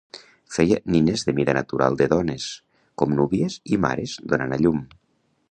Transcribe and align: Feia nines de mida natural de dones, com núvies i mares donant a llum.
Feia 0.53 0.77
nines 0.95 1.25
de 1.27 1.35
mida 1.39 1.55
natural 1.57 1.99
de 1.99 2.07
dones, 2.15 2.47
com 3.03 3.15
núvies 3.19 3.61
i 3.77 3.81
mares 3.87 4.19
donant 4.35 4.59
a 4.59 4.61
llum. 4.65 4.83